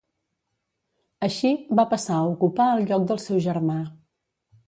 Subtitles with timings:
[1.27, 1.51] Així
[1.81, 3.79] va passar a ocupar el lloc del seu germà.